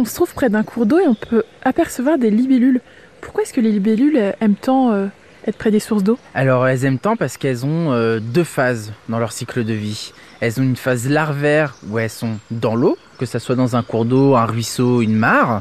On 0.00 0.06
se 0.06 0.14
trouve 0.14 0.32
près 0.32 0.48
d'un 0.48 0.62
cours 0.62 0.86
d'eau 0.86 0.98
et 0.98 1.06
on 1.06 1.14
peut 1.14 1.42
apercevoir 1.60 2.16
des 2.16 2.30
libellules. 2.30 2.80
Pourquoi 3.20 3.42
est-ce 3.42 3.52
que 3.52 3.60
les 3.60 3.70
libellules 3.70 4.32
aiment 4.40 4.54
tant 4.54 4.92
euh, 4.92 5.08
être 5.46 5.58
près 5.58 5.70
des 5.70 5.78
sources 5.78 6.02
d'eau? 6.02 6.18
Alors 6.32 6.66
elles 6.66 6.86
aiment 6.86 6.98
tant 6.98 7.16
parce 7.16 7.36
qu'elles 7.36 7.66
ont 7.66 7.92
euh, 7.92 8.18
deux 8.18 8.44
phases 8.44 8.94
dans 9.10 9.18
leur 9.18 9.30
cycle 9.30 9.62
de 9.62 9.74
vie. 9.74 10.14
Elles 10.40 10.58
ont 10.58 10.62
une 10.62 10.76
phase 10.76 11.06
larvaire 11.06 11.76
où 11.86 11.98
elles 11.98 12.08
sont 12.08 12.38
dans 12.50 12.76
l'eau, 12.76 12.96
que 13.18 13.26
ce 13.26 13.38
soit 13.38 13.56
dans 13.56 13.76
un 13.76 13.82
cours 13.82 14.06
d'eau, 14.06 14.36
un 14.36 14.46
ruisseau, 14.46 15.02
une 15.02 15.16
mare. 15.16 15.60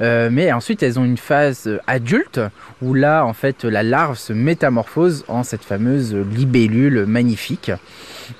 Euh, 0.00 0.30
mais 0.32 0.50
ensuite 0.50 0.82
elles 0.82 0.98
ont 0.98 1.04
une 1.04 1.18
phase 1.18 1.68
adulte 1.86 2.40
où 2.80 2.94
là 2.94 3.26
en 3.26 3.34
fait 3.34 3.64
la 3.64 3.82
larve 3.82 4.16
se 4.16 4.32
métamorphose 4.32 5.24
en 5.28 5.42
cette 5.42 5.62
fameuse 5.62 6.14
libellule 6.14 7.04
magnifique. 7.06 7.70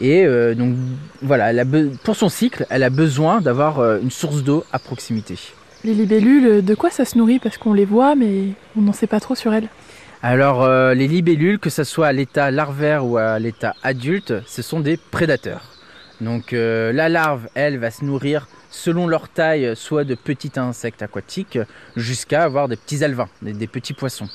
Et 0.01 0.25
euh, 0.25 0.55
donc 0.55 0.75
voilà, 1.21 1.51
elle 1.51 1.59
a 1.59 1.65
be- 1.65 1.97
pour 1.99 2.17
son 2.17 2.31
cycle, 2.31 2.65
elle 2.71 2.83
a 2.83 2.91
besoin 2.91 3.41
d'avoir 3.43 3.81
euh, 3.81 3.99
une 4.01 4.11
source 4.11 4.43
d'eau 4.43 4.65
à 4.73 4.79
proximité. 4.79 5.39
Les 5.85 5.95
libellules, 5.95 6.47
euh, 6.47 6.63
de 6.63 6.75
quoi 6.75 6.91
ça 6.91 7.05
se 7.05 7.19
nourrit? 7.19 7.39
Parce 7.39 7.59
qu'on 7.59 7.75
les 7.75 7.85
voit, 7.85 8.15
mais 8.15 8.55
on 8.77 8.83
n'en 8.83 8.93
sait 8.93 9.07
pas 9.07 9.21
trop 9.21 9.35
sur 9.35 9.53
elles. 9.53 9.69
Alors 10.23 10.63
euh, 10.63 10.95
les 10.95 11.09
libellules, 11.09 11.59
que 11.59 11.71
ce 11.71 11.85
soit 11.85 12.07
à 12.07 12.13
l'état 12.13 12.51
larvaire 12.51 13.05
ou 13.07 13.17
à 13.17 13.39
l'état 13.39 13.75
adulte, 13.83 14.35
ce 14.47 14.63
sont 14.63 14.81
des 14.81 14.97
prédateurs. 14.97 15.65
Donc 16.21 16.53
euh, 16.53 16.93
la 16.93 17.09
larve, 17.09 17.49
elle, 17.55 17.79
va 17.79 17.91
se 17.91 18.05
nourrir 18.05 18.47
selon 18.71 19.07
leur 19.07 19.29
taille, 19.29 19.73
soit 19.75 20.05
de 20.05 20.15
petits 20.15 20.53
insectes 20.57 21.03
aquatiques, 21.03 21.59
jusqu'à 21.97 22.45
avoir 22.45 22.69
des 22.69 22.77
petits 22.77 23.05
alevins, 23.05 23.29
des, 23.43 23.67
petits 23.67 23.93
poissons. 23.93 24.29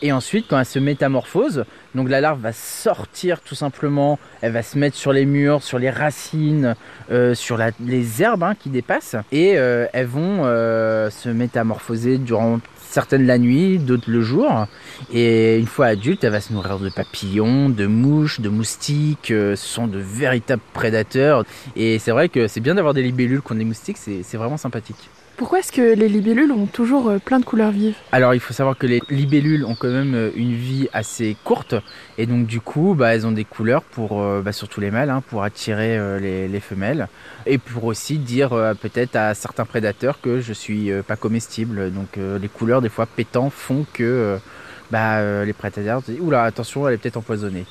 Et 0.00 0.12
ensuite, 0.12 0.46
quand 0.48 0.58
elle 0.58 0.66
se 0.66 0.78
métamorphose, 0.78 1.64
donc 1.94 2.08
la 2.08 2.20
larve 2.20 2.40
va 2.40 2.52
sortir 2.52 3.40
tout 3.40 3.54
simplement, 3.54 4.18
elle 4.40 4.52
va 4.52 4.62
se 4.62 4.78
mettre 4.78 4.96
sur 4.96 5.12
les 5.12 5.26
murs, 5.26 5.62
sur 5.62 5.78
les 5.78 5.90
racines, 5.90 6.74
euh, 7.10 7.34
sur 7.34 7.58
les 7.80 8.22
herbes 8.22 8.42
hein, 8.42 8.54
qui 8.58 8.70
dépassent, 8.70 9.16
et 9.30 9.58
euh, 9.58 9.86
elles 9.92 10.06
vont 10.06 10.42
euh, 10.44 11.10
se 11.10 11.28
métamorphoser 11.28 12.18
durant 12.18 12.60
certaines 12.92 13.26
la 13.26 13.38
nuit, 13.38 13.78
d'autres 13.78 14.10
le 14.10 14.20
jour. 14.20 14.66
Et 15.12 15.58
une 15.58 15.66
fois 15.66 15.86
adulte, 15.86 16.22
elle 16.24 16.32
va 16.32 16.40
se 16.40 16.52
nourrir 16.52 16.78
de 16.78 16.90
papillons, 16.90 17.70
de 17.70 17.86
mouches, 17.86 18.40
de 18.40 18.50
moustiques. 18.50 19.28
Ce 19.28 19.56
sont 19.56 19.86
de 19.86 19.98
véritables 19.98 20.62
prédateurs. 20.74 21.44
Et 21.74 21.98
c'est 21.98 22.10
vrai 22.10 22.28
que 22.28 22.46
c'est 22.48 22.60
bien 22.60 22.74
d'avoir 22.74 22.92
des 22.92 23.02
libellules 23.02 23.40
contre 23.40 23.58
des 23.58 23.64
moustiques, 23.64 23.81
c'est 23.96 24.22
c'est 24.22 24.36
vraiment 24.36 24.56
sympathique. 24.56 25.10
Pourquoi 25.36 25.60
est-ce 25.60 25.72
que 25.72 25.94
les 25.94 26.08
libellules 26.08 26.52
ont 26.52 26.66
toujours 26.66 27.08
euh, 27.08 27.18
plein 27.18 27.40
de 27.40 27.44
couleurs 27.44 27.70
vives? 27.70 27.96
Alors 28.12 28.34
il 28.34 28.40
faut 28.40 28.52
savoir 28.52 28.76
que 28.76 28.86
les 28.86 29.00
libellules 29.08 29.64
ont 29.64 29.74
quand 29.74 29.90
même 29.90 30.14
euh, 30.14 30.30
une 30.36 30.54
vie 30.54 30.88
assez 30.92 31.36
courte. 31.42 31.74
Et 32.18 32.26
donc 32.26 32.46
du 32.46 32.60
coup, 32.60 32.94
bah, 32.94 33.14
elles 33.14 33.26
ont 33.26 33.32
des 33.32 33.44
couleurs 33.44 33.82
pour, 33.82 34.20
euh, 34.20 34.42
bah, 34.42 34.52
surtout 34.52 34.80
les 34.80 34.90
mâles, 34.90 35.10
hein, 35.10 35.22
pour 35.26 35.42
attirer 35.42 35.96
euh, 35.96 36.20
les, 36.20 36.48
les 36.48 36.60
femelles. 36.60 37.08
Et 37.46 37.58
pour 37.58 37.84
aussi 37.84 38.18
dire 38.18 38.52
euh, 38.52 38.74
peut-être 38.74 39.16
à 39.16 39.34
certains 39.34 39.64
prédateurs 39.64 40.20
que 40.20 40.40
je 40.40 40.52
suis 40.52 40.92
euh, 40.92 41.02
pas 41.02 41.16
comestible. 41.16 41.90
Donc 41.92 42.16
les 42.16 42.48
couleurs 42.48 42.82
des 42.82 42.90
fois 42.90 43.06
pétants 43.06 43.50
font 43.50 43.86
que... 43.92 44.38
bah, 44.90 45.44
les 45.44 45.52
prédateurs 45.54 46.02
disent 46.02 46.20
Oula, 46.20 46.44
attention, 46.44 46.86
elle 46.86 46.94
est 46.94 46.98
peut-être 46.98 47.16
empoisonnée. 47.16 47.64